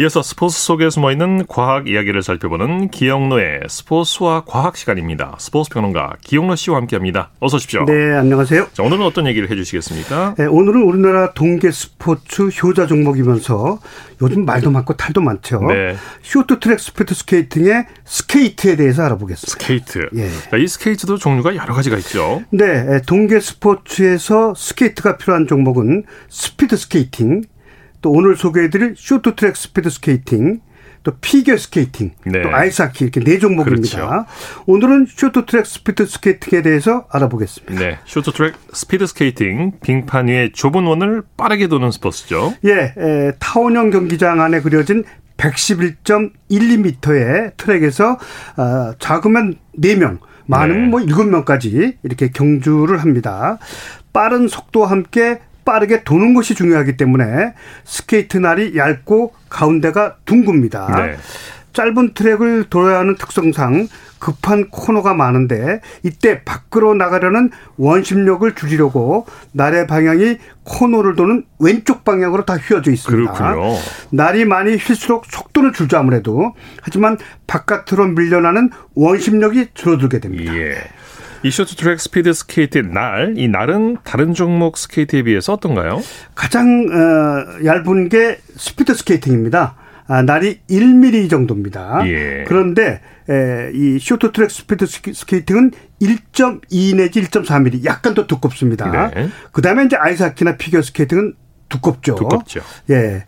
[0.00, 5.36] 이어서 스포츠 속에 숨어있는 과학 이야기를 살펴보는 기영로의 스포츠와 과학 시간입니다.
[5.38, 7.30] 스포츠 평론가 기영로 씨와 함께합니다.
[7.40, 7.84] 어서 오십시오.
[7.84, 8.68] 네, 안녕하세요.
[8.72, 10.36] 자, 오늘은 어떤 얘기를 해주시겠습니까?
[10.38, 13.80] 네, 오늘은 우리나라 동계 스포츠 효자 종목이면서
[14.22, 15.60] 요즘 말도 많고 탈도 많죠.
[15.68, 15.94] 네.
[16.22, 19.50] 쇼트트랙 스피드 스케이팅의 스케이트에 대해서 알아보겠습니다.
[19.52, 20.08] 스케이트.
[20.14, 20.30] 예.
[20.50, 22.42] 자, 이 스케이트도 종류가 여러 가지가 있죠.
[22.50, 27.42] 네, 동계 스포츠에서 스케이트가 필요한 종목은 스피드 스케이팅,
[28.02, 30.60] 또 오늘 소개해드릴 쇼트트랙 스피드 스케이팅,
[31.04, 32.42] 또 피겨 스케이팅, 네.
[32.42, 33.96] 또 아이스하키 이렇게 네 종목입니다.
[33.96, 34.26] 그렇죠.
[34.66, 37.80] 오늘은 쇼트트랙 스피드 스케이팅에 대해서 알아보겠습니다.
[37.80, 42.54] 네, 쇼트트랙 스피드 스케이팅 빙판 위에 좁은 원을 빠르게 도는 스포츠죠.
[42.64, 45.04] 예, 에, 타원형 경기장 안에 그려진
[45.36, 48.18] 111.12m의 트랙에서
[48.56, 50.88] 어, 적으면 4명, 많으면 네.
[50.88, 53.58] 뭐 7명까지 이렇게 경주를 합니다.
[54.12, 61.06] 빠른 속도와 함께 빠르게 도는 것이 중요하기 때문에 스케이트 날이 얇고 가운데가 둥굽니다.
[61.06, 61.16] 네.
[61.72, 70.38] 짧은 트랙을 돌아야 하는 특성상 급한 코너가 많은데 이때 밖으로 나가려는 원심력을 줄이려고 날의 방향이
[70.62, 73.32] 코너를 도는 왼쪽 방향으로 다 휘어져 있습니다.
[73.32, 73.76] 그렇군요.
[74.10, 76.54] 날이 많이 휠수록 속도는 줄죠 아무래도.
[76.82, 80.54] 하지만 바깥으로 밀려나는 원심력이 줄어들게 됩니다.
[80.56, 80.76] 예.
[81.44, 86.00] 이 쇼트트랙 스피드 스케이트 날, 이 날은 다른 종목 스케이트에 비해서 어떤가요?
[86.34, 89.74] 가장 어, 얇은 게 스피드 스케이팅입니다.
[90.06, 92.02] 아, 날이 1mm 정도입니다.
[92.06, 92.44] 예.
[92.46, 99.10] 그런데 에, 이 쇼트트랙 스피드 스케이팅은 1.2 내지 1.4mm 약간 더 두껍습니다.
[99.10, 99.28] 네.
[99.52, 101.34] 그다음에 이제 아이스하키나 피겨 스케이팅은
[101.72, 102.14] 두껍죠.
[102.16, 102.60] 두껍죠.
[102.90, 103.24] 예.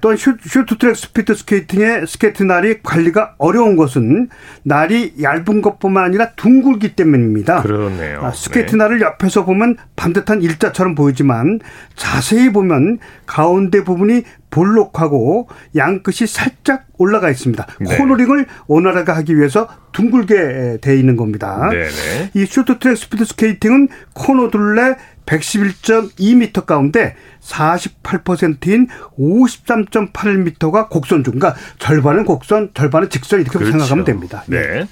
[0.00, 4.28] 또한 쇼트트랙 스피드 스케이팅의 스케이트 날이 관리가 어려운 것은
[4.64, 7.62] 날이 얇은 것뿐만 아니라 둥글기 때문입니다.
[7.62, 8.24] 그러네요.
[8.24, 8.78] 아, 스케이트 네.
[8.78, 11.60] 날을 옆에서 보면 반듯한 일자처럼 보이지만
[11.94, 17.66] 자세히 보면 가운데 부분이 볼록하고 양끝이 살짝 올라가 있습니다.
[17.80, 17.96] 네.
[17.96, 21.68] 코너링을 원활하게 하기 위해서 둥글게 돼 있는 겁니다.
[21.70, 22.30] 네네.
[22.34, 24.96] 이 쇼트트랙 스피드 스케이팅은 코너 둘레
[25.26, 33.72] 111.2m 가운데 48%인 53.8m가 곡선 중, 그러니까 절반은 곡선, 절반은 직선 이렇게 그렇죠.
[33.72, 34.44] 생각하면 됩니다.
[34.46, 34.86] 네.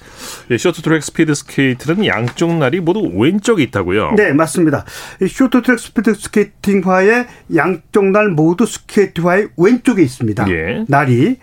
[0.49, 0.59] 네.
[0.59, 4.13] 쇼트트랙 스피드 스케이트는 양쪽 날이 모두 왼쪽에 있다고요?
[4.17, 4.85] 네, 맞습니다.
[5.27, 10.51] 쇼트트랙 스피드 스케이팅화의 양쪽 날 모두 스케이트화의 왼쪽에 있습니다.
[10.51, 10.85] 예.
[10.89, 11.39] 날이.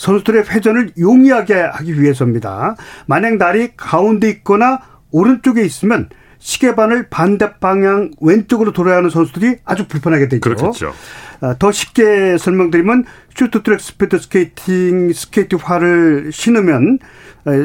[0.00, 2.74] 선수들의 회전을 용이하게 하기 위해서입니다.
[3.04, 6.08] 만약 날이 가운데 있거나 오른쪽에 있으면
[6.40, 10.40] 시계바늘 반대 방향 왼쪽으로 돌아야 하는 선수들이 아주 불편하게 되죠.
[10.40, 10.92] 그렇겠죠.
[11.40, 13.04] 아, 더 쉽게 설명드리면
[13.36, 16.98] 쇼트트랙 스피드 스케이팅 스케이트화를 신으면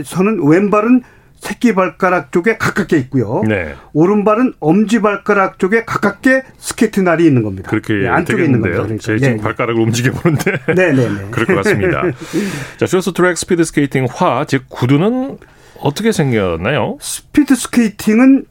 [0.05, 1.01] 저는 왼발은
[1.37, 3.43] 새끼 발가락 쪽에 가깝게 있고요.
[3.47, 3.75] 네.
[3.93, 7.69] 오른발은 엄지 발가락 쪽에 가깝게 스케이트 날이 있는 겁니다.
[7.69, 8.73] 그렇게 네, 안쪽에 되겠는데요.
[8.73, 9.03] 있는 겁니다.
[9.03, 9.03] 그러니까.
[9.05, 9.43] 제 지금 네.
[9.43, 10.59] 발가락을 움직여 보는데.
[10.67, 11.27] 네네네.
[11.31, 12.03] 그럴 것 같습니다.
[12.77, 15.37] 자, 쇼트트랙 스피드 스케이팅 화, 즉 구두는
[15.81, 16.97] 어떻게 생겼나요?
[16.99, 18.45] 스피드 스케이팅은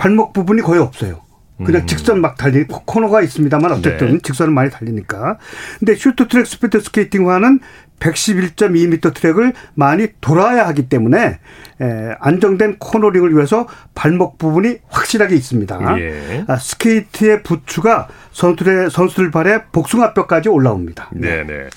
[0.00, 1.20] 발목 부분이 거의 없어요.
[1.58, 1.86] 그냥 음.
[1.86, 4.18] 직선 막 달리 코너가 있습니다만 어쨌든 네.
[4.22, 5.36] 직선을 많이 달리니까.
[5.78, 7.60] 근데 쇼트 트랙 스피드 스케이팅화는
[8.00, 11.38] 111.2m 트랙을 많이 돌아야 하기 때문에
[11.80, 15.98] 에, 안정된 코너링을 위해서 발목 부분이 확실하게 있습니다.
[16.00, 16.44] 예.
[16.48, 21.10] 아, 스케이트의 부츠가 선수들의 선수들 발에 복숭아뼈까지 올라옵니다.
[21.12, 21.44] 네네.
[21.44, 21.68] 네.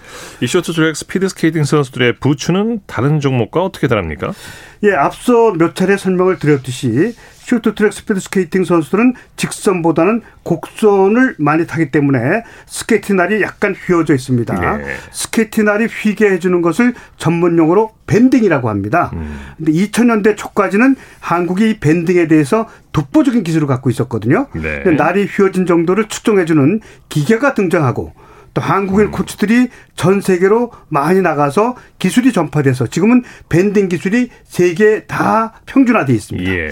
[0.42, 4.34] 이 쇼트 트랙 스피드 스케이팅 선수들의 부츠는 다른 종목과 어떻게 다릅니까?
[4.84, 12.44] 예, 앞서 몇 차례 설명을 드렸듯이 쇼트트랙 스피드 스케이팅 선수들은 직선보다는 곡선을 많이 타기 때문에
[12.66, 14.78] 스케이트 날이 약간 휘어져 있습니다.
[14.78, 14.96] 네.
[15.12, 19.12] 스케이트 날이 휘게 해주는 것을 전문 용어로 bending이라고 합니다.
[19.13, 19.39] 음.
[19.58, 24.47] 근데 2000년대 초까지는 한국이 이 bending에 대해서 독보적인 기술을 갖고 있었거든요.
[24.54, 24.84] 네.
[24.95, 28.13] 날이 휘어진 정도를 측정해주는 기계가 등장하고
[28.54, 29.12] 또 한국인 음.
[29.12, 36.52] 코치들이 전 세계로 많이 나가서 기술이 전파돼서 지금은 bending 기술이 세계 다 평준화돼 있습니다.
[36.52, 36.71] 예.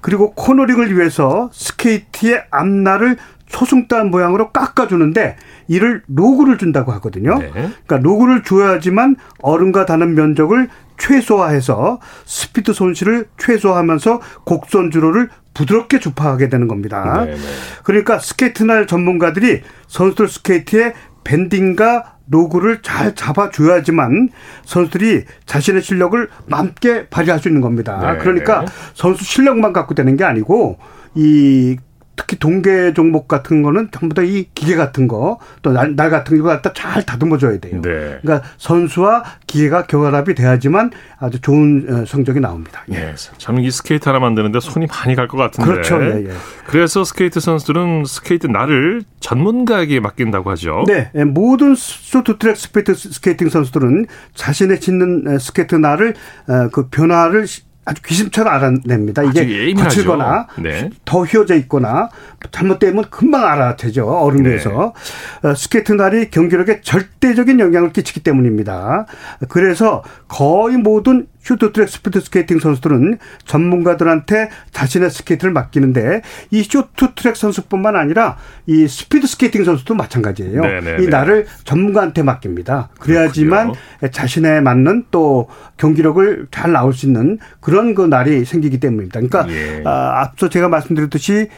[0.00, 3.16] 그리고 코너링을 위해서 스케이트의 앞날을
[3.48, 5.36] 초승달 모양으로 깎아주는데
[5.68, 7.38] 이를 로그를 준다고 하거든요.
[7.38, 7.50] 네.
[7.50, 16.68] 그러니까 로그를 줘야지만 얼음과 닿는 면적을 최소화해서 스피드 손실을 최소화하면서 곡선 주로를 부드럽게 주파하게 되는
[16.68, 17.24] 겁니다.
[17.24, 17.40] 네, 네.
[17.82, 20.94] 그러니까 스케이트 날 전문가들이 선수들 스케이트에
[21.24, 24.30] bending과 로그를 잘 잡아줘야지만
[24.64, 28.12] 선수들이 자신의 실력을 맘껏 발휘할 수 있는 겁니다.
[28.12, 28.18] 네.
[28.18, 30.78] 그러니까 선수 실력만 갖고 되는 게 아니고
[31.14, 31.76] 이
[32.14, 36.38] 특히 동계 종목 같은 거는 전부 다 이 기계 같은 거 또 날 날 같은
[36.38, 37.80] 거 갖다 잘 다듬어 줘야 돼요.
[37.82, 38.18] 네.
[38.22, 42.84] 그러니까 선수와 기계가 결합이 돼야지만 아주 좋은 어, 성적이 나옵니다.
[42.92, 42.94] 예.
[42.94, 43.14] 네.
[43.38, 45.70] 참 이 스케이트 하나 만드는데 손이 많이 갈 것 같은데.
[45.70, 46.02] 그렇죠.
[46.02, 46.30] 예, 예.
[46.66, 50.84] 그래서 스케이트 선수들은 스케이트 날을 전문가에게 맡긴다고 하죠.
[50.86, 51.10] 네.
[51.14, 56.14] 예, 모든 쇼트트랙 스케이트 스케이팅 선수들은 자신이 신는 스케이트 날을
[56.48, 57.46] 어, 그 변화를
[57.84, 59.24] 아주 귀신처럼 알아냅니다.
[59.24, 60.90] 이게 거칠거나 네.
[61.04, 62.10] 더 휘어져 있거나
[62.52, 64.08] 잘못되면 금방 알아채죠.
[64.08, 64.94] 얼음 위에서.
[65.42, 65.48] 네.
[65.48, 69.06] 어, 스케이트 날이 경기력에 절대적인 영향을 끼치기 때문입니다.
[69.48, 78.36] 그래서 거의 모든 쇼트트랙 스피드 스케이팅 선수들은 전문가들한테 자신의 스케이트를 맡기는데 이 쇼트트랙 선수뿐만 아니라
[78.66, 80.60] 이 스피드 스케이팅 선수도 마찬가지예요.
[80.60, 80.96] 네네네.
[80.96, 81.10] 네, 이 네.
[81.10, 82.90] 날을 전문가한테 맡깁니다.
[83.00, 84.10] 그래야지만 그렇군요.
[84.12, 89.20] 자신에 맞는 또 경기력을 잘 나올 수 있는 그런 그 날이 생기기 때문입니다.
[89.20, 89.82] 그러니까 예.
[89.84, 91.48] 아, 앞서 제가 말씀드렸듯이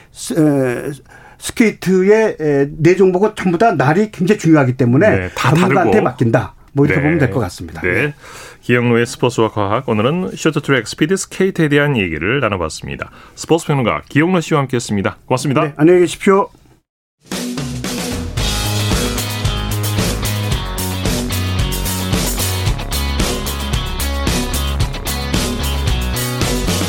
[1.38, 2.36] 스케이트의
[2.78, 6.53] 네 종목은 전부 다 날이 굉장히 중요하기 때문에 네, 전문가한테 맡긴다.
[6.74, 7.04] 뭐 이렇게 네.
[7.04, 7.80] 보면 될 것 같습니다.
[7.82, 8.14] 네.
[8.62, 13.10] 기영노의 스포츠와 과학 오늘은 쇼트트랙 스피드 스케이트에 대한 얘기를 나눠봤습니다.
[13.34, 15.18] 스포츠 평론가 기영노 씨와 함께했습니다.
[15.26, 15.62] 고맙습니다.
[15.62, 16.48] 네, 안녕히 계십시오.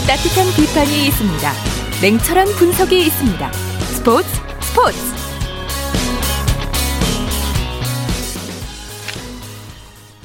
[0.07, 1.51] 따뜻한 비판이 있습니다.
[2.01, 3.51] 냉철한 분석이 있습니다.
[3.51, 4.27] 스포츠
[4.61, 5.14] 스포츠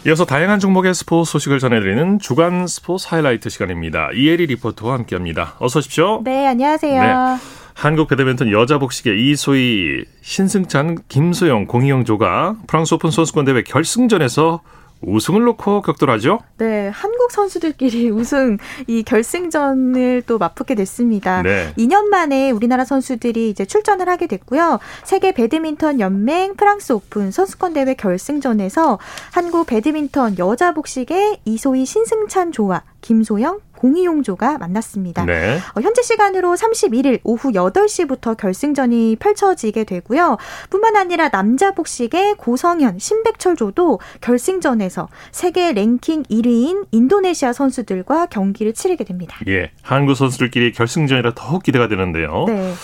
[0.07, 4.09] 이어서 다양한 종목의 스포츠 소식을 전해드리는 주간 스포츠 하이라이트 시간입니다.
[4.15, 5.57] 이혜리 리포터와 함께합니다.
[5.59, 6.23] 어서 오십시오.
[6.25, 7.03] 네, 안녕하세요.
[7.03, 7.43] 네.
[7.75, 14.63] 한국 배드민턴 여자 복식의 이소희, 신승찬, 김소영, 공희용 조가 프랑스 오픈 선수권 대회 결승전에서
[15.03, 16.41] 우승을 놓고 격돌하죠?
[16.59, 21.43] 네, 한국 선수들끼리 우승 이 결승전을 또 맞붙게 됐습니다.
[21.43, 21.73] 네.
[21.79, 24.79] 2년 만에 우리나라 선수들이 이제 출전을 하게 됐고요.
[25.05, 28.99] 세계 배드민턴 연맹 프랑스 오픈 선수권 대회 결승전에서
[29.33, 35.25] 한국 배드민턴 여자 복식의 이소희 신승찬 조와 김소영, 공이용조가 만났습니다.
[35.25, 35.59] 네.
[35.75, 40.37] 어, 현재 시간으로 31일 오후 8시부터 결승전이 펼쳐지게 되고요.
[40.69, 49.39] 뿐만 아니라 남자 복식의 고성현, 신백철조도 결승전에서 세계 랭킹 1위인 인도네시아 선수들과 경기를 치르게 됩니다.
[49.49, 52.45] 예, 한국 선수들끼리 결승전이라 더욱 기대가 되는데요.
[52.47, 52.75] 네.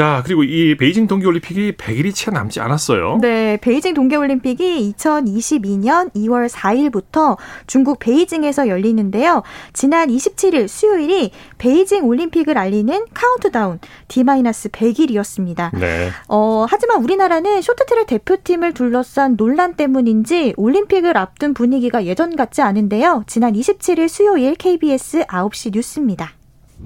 [0.00, 3.18] 자, 그리고 이 베이징 동계올림픽이 100일이 채 남지 않았어요.
[3.20, 7.36] 네, 베이징 동계올림픽이 2022년 2월 4일부터
[7.66, 9.42] 중국 베이징에서 열리는데요.
[9.74, 15.78] 지난 27일 수요일이 베이징 올림픽을 알리는 카운트다운 D-100일이었습니다.
[15.78, 16.08] 네.
[16.28, 23.24] 어, 하지만 우리나라는 쇼트트랙 대표팀을 둘러싼 논란 때문인지 올림픽을 앞둔 분위기가 예전 같지 않은데요.
[23.26, 26.39] 지난 27일 수요일 KBS 9시 뉴스입니다.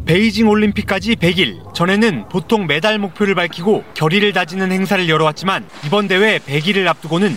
[0.05, 1.73] 베이징 올림픽까지 100일.
[1.75, 7.35] 전에는 보통 메달 목표를 밝히고 결의를 다지는 행사를 열어왔지만 이번 대회 100일을 앞두고는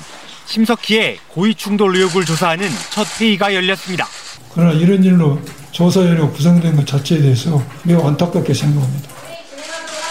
[0.48, 4.06] 심석희의 고위 충돌 의혹을 조사하는 첫 회의가 열렸습니다.
[4.54, 5.40] 그러나 이런 일로
[5.72, 9.17] 조사 여력 구성된 것 자체에 대해서 매우 안타깝게 생각합니다.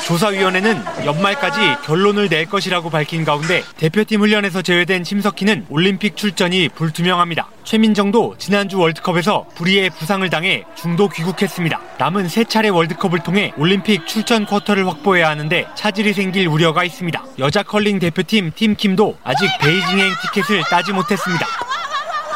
[0.07, 7.49] 조사위원회는 연말까지 결론을 낼 것이라고 밝힌 가운데 대표팀 훈련에서 제외된 심석희는 올림픽 출전이 불투명합니다.
[7.65, 11.81] 최민정도 지난주 월드컵에서 불의의 부상을 당해 중도 귀국했습니다.
[11.99, 17.25] 남은 세 차례 월드컵을 통해 올림픽 출전 쿼터를 확보해야 하는데 차질이 생길 우려가 있습니다.
[17.41, 21.45] 여자 컬링 대표팀 팀킴도 아직 베이징행 티켓을 따지 못했습니다.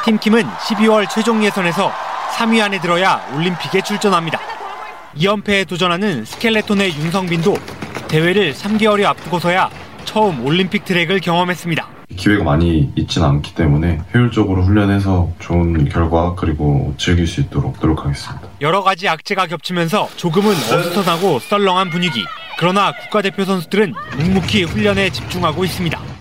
[0.04, 1.92] 팀킴은 12월 최종 예선에서
[2.36, 4.59] 3위 안에 들어야 올림픽에 출전합니다.
[5.16, 7.56] 2연패에 도전하는 스켈레톤의 윤성빈도
[8.08, 9.70] 대회를 3개월이 앞두고서야
[10.04, 11.88] 처음 올림픽 트랙을 경험했습니다.
[12.16, 18.48] 기회가 많이 있지는 않기 때문에 효율적으로 훈련해서 좋은 결과 그리고 즐길 수 있도록 노력하겠습니다.
[18.60, 22.24] 여러 가지 악재가 겹치면서 조금은 어수선하고 썰렁한 분위기.
[22.58, 26.19] 그러나 국가대표 선수들은 묵묵히 훈련에 집중하고 있습니다.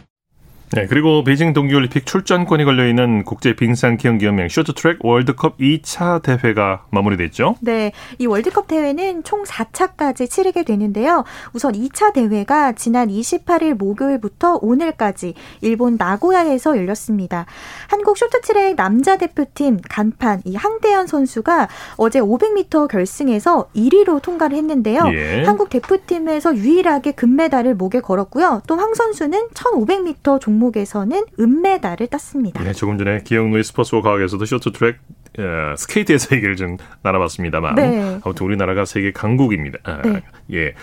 [0.72, 7.56] 네, 그리고 베이징 동계올림픽 출전권이 걸려있는 국제 빙상 기영기연맹 쇼트트랙 월드컵 2차 대회가 마무리됐죠?
[7.62, 11.24] 네, 이 월드컵 대회는 총 4차까지 치르게 되는데요.
[11.54, 17.46] 우선 2차 대회가 지난 28일 목요일부터 오늘까지 일본 나고야에서 열렸습니다.
[17.88, 25.04] 한국 쇼트트랙 남자 대표팀 간판 이 항대현 선수가 어제 500m 결승에서 1위로 통과를 했는데요.
[25.14, 25.44] 예.
[25.46, 28.62] 한국 대표팀에서 유일하게 금메달을 목에 걸었고요.
[28.68, 32.64] 또 황 선수는 1500m 종 종목에서는 은메달을 땄습니다.
[32.64, 34.98] 네, 조금 전에 기영로의 스포츠와 과학에서도 쇼트트랙
[35.40, 38.20] 어, 스케이트에서 얘기를 좀 나눠봤습니다만 네.
[38.24, 39.80] 아무튼 우리나라가 세계 강국입니다.
[39.84, 40.22] 아, 네.
[40.52, 40.74] 예.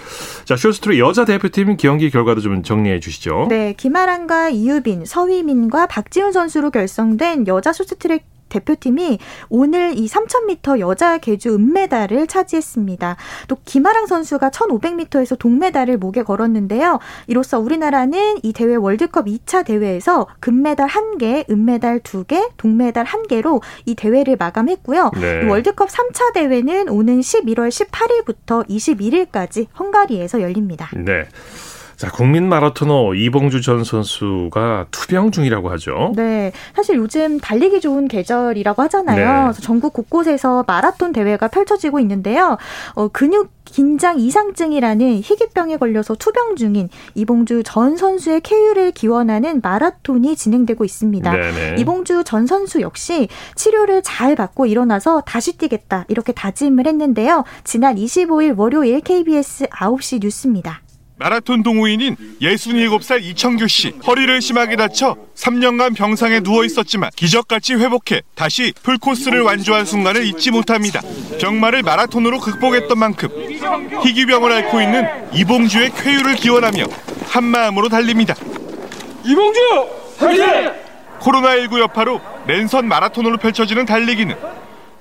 [0.45, 3.47] 자, 쇼트트랙 여자 대표팀 경기 결과도 좀 정리해 주시죠.
[3.51, 11.55] 네, 김아란과 이유빈, 서휘민과 박지훈 선수로 결성된 여자 쇼트트랙 대표팀이 오늘 이 3000m 여자 계주
[11.55, 13.17] 은메달을 차지했습니다.
[13.49, 16.99] 또 김아랑 선수가 1500m에서 동메달을 목에 걸었는데요.
[17.27, 24.37] 이로써 우리나라는 이 대회 월드컵 2차 대회에서 금메달 1개, 은메달 2개, 동메달 1개로 이 대회를
[24.37, 25.11] 마감했고요.
[25.21, 25.45] 네.
[25.49, 30.91] 월드컵 3차 대회는 오는 11월 18일부터 21일까지 헝가리에서 열립니다.
[30.95, 31.27] 네.
[31.97, 36.13] 자, 국민 마라토너 이봉주 전 선수가 투병 중이라고 하죠.
[36.15, 36.53] 네.
[36.75, 39.17] 사실 요즘 달리기 좋은 계절이라고 하잖아요.
[39.17, 39.43] 네.
[39.45, 42.59] 그래서 전국 곳곳에서 마라톤 대회가 펼쳐지고 있는데요.
[42.95, 50.85] 어, 근육 긴장 이상증이라는 희귀병에 걸려서 투병 중인 이봉주 전 선수의 쾌유를 기원하는 마라톤이 진행되고
[50.85, 51.31] 있습니다.
[51.33, 51.81] 네네.
[51.81, 57.45] 이봉주 전 선수 역시 치료를 잘 받고 일어나서 다시 뛰겠다 이렇게 다짐을 했는데요.
[57.65, 60.83] 지난 25일 월요일 KBS 9시 뉴스입니다.
[61.19, 68.75] 마라톤 동호인인 67살 이청규 씨 허리를 심하게 다쳐 3년간 병상에 누워 있었지만 기적같이 회복해 다시
[68.83, 71.01] 풀코스를 완주한 순간을 잊지 못합니다.
[71.41, 73.29] 병마를 마라톤으로 극복했던 만큼
[74.03, 76.85] 희귀병을 앓고 있는 이봉주의 쾌유를 기원하며
[77.29, 78.35] 한 마음으로 달립니다.
[79.25, 79.61] 이봉주
[80.19, 80.73] 화이팅!
[81.21, 84.37] 코로나19 여파로 랜선 마라톤으로 펼쳐지는 달리기는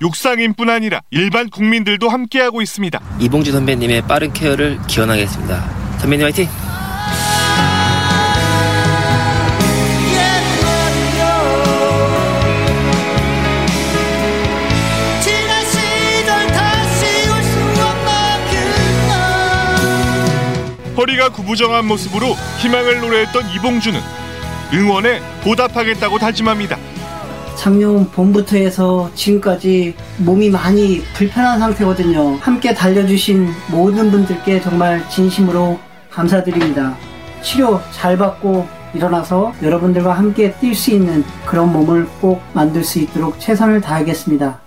[0.00, 3.00] 육상인뿐 아니라 일반 국민들도 함께하고 있습니다.
[3.20, 5.85] 이봉주 선배님의 빠른 케어를 기원하겠습니다.
[5.98, 6.48] 선배님 화이팅!
[20.96, 22.28] 허리가 구부정한 모습으로
[22.60, 24.00] 희망을 노래했던 이봉주는
[24.72, 26.78] 응원에 보답하겠다고 다짐합니다.
[27.56, 32.36] 작년 봄부터 해서 지금까지 몸이 많이 불편한 상태거든요.
[32.40, 35.78] 함께 달려주신 모든 분들께 정말 진심으로
[36.16, 36.96] 감사드립니다.
[37.42, 43.38] 치료 잘 받고 일어나서 여러분들과 함께 뛸 수 있는 그런 몸을 꼭 만들 수 있도록
[43.38, 44.58] 최선을 다하겠습니다.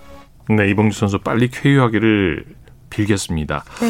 [0.50, 2.46] 네, 이봉주 선수 빨리 쾌유하기를
[2.92, 3.64] 빌겠습니다.
[3.82, 3.88] 네.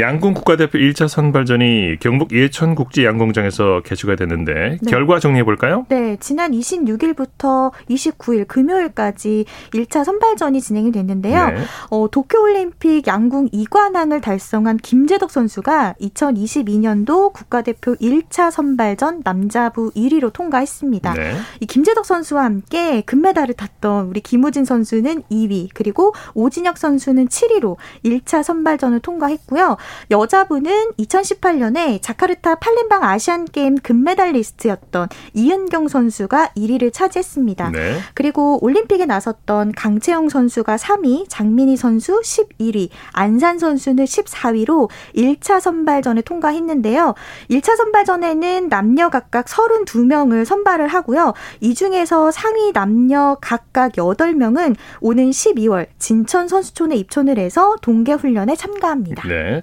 [0.00, 4.90] 양궁 국가대표 1차 선발전이 경북 예천국제 양궁장에서 개최가 됐는데 네.
[4.90, 5.86] 결과 정리해 볼까요?
[5.88, 11.46] 네, 지난 26일부터 29일 금요일까지 1차 선발전이 진행이 됐는데요.
[11.50, 11.56] 네.
[11.90, 21.14] 어, 도쿄올림픽 양궁 2관왕을 달성한 김재덕 선수가 2022년도 국가대표 1차 선발전 남자부 1위로 통과했습니다.
[21.14, 21.34] 네.
[21.60, 28.42] 이 김재덕 선수와 함께 금메달을 탔던 우리 김우진 선수는 2위, 그리고 오진혁 선수는 7위로 1차
[28.42, 29.76] 선발전을 통과했고요.
[30.10, 37.70] 여자분은 2018년에 자카르타 팔렘방 아시안 게임 금메달리스트였던 이은경 선수가 1위를 차지했습니다.
[37.70, 37.98] 네.
[38.14, 47.14] 그리고 올림픽에 나섰던 강채영 선수가 3위, 장민희 선수 11위, 안산 선수는 14위로 1차 선발전에 통과했는데요.
[47.50, 51.34] 1차 선발전에는 남녀 각각 32명을 선발을 하고요.
[51.60, 58.56] 이 중에서 상위 남녀 각각 8명은 오는 12월 진천 선수촌에 입촌을 해서 동계 훈련 훈련에
[58.56, 59.28] 참가합니다.
[59.28, 59.62] 네.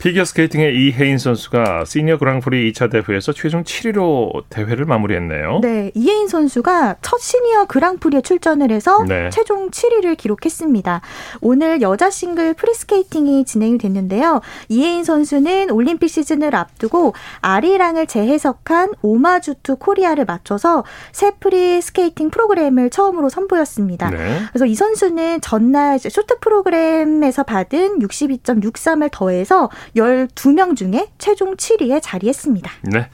[0.00, 5.60] 피겨스케이팅의 이해인 선수가 시니어 그랑프리 2차 대회에서 최종 7위로 대회를 마무리했네요.
[5.60, 9.28] 네, 이해인 선수가 첫 시니어 그랑프리에 출전을 해서 네.
[9.28, 11.02] 최종 7위를 기록했습니다.
[11.42, 14.40] 오늘 여자 싱글 프리스케이팅이 진행이 됐는데요.
[14.70, 20.82] 이해인 선수는 올림픽 시즌을 앞두고 아리랑을 재해석한 Homage to Korea를 맞춰서
[21.12, 24.10] 새 프리스케이팅 프로그램을 처음으로 선보였습니다.
[24.10, 24.40] 네.
[24.48, 32.70] 그래서 이 선수는 전날 쇼트 프로그램에서 받은 62.63을 더해서 12명 중에 최종 7위에 자리했습니다.
[32.82, 33.08] 네.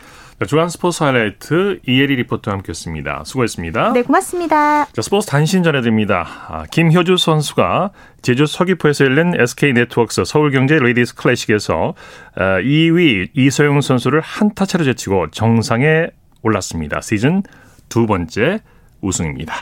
[0.46, 3.22] 주간 스포츠 하이라이트 이혜리 리포터와 함께했습니다.
[3.24, 3.92] 수고했습니다.
[3.94, 4.84] 네, 고맙습니다.
[4.84, 6.26] 자, 스포츠 단신 전해드립니다.
[6.48, 11.94] 아, 김효주 선수가 제주 서귀포에서 열린 SK 네트웍스 서울경제 Ladies Classic에서
[12.36, 16.08] 2위 아, 이소영 선수를 한 타 차로 제치고 정상에
[16.42, 17.00] 올랐습니다.
[17.00, 17.42] 시즌
[17.88, 18.60] 두 번째
[19.00, 19.54] 우승입니다.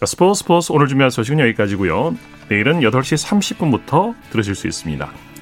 [0.00, 2.16] 자, 스포츠 스포츠 오늘 준비한 소식은 여기까지고요.
[2.48, 5.10] 내일은 8시 30분부터 들으실 수 있습니다.